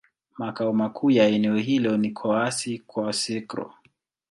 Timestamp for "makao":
0.37-0.73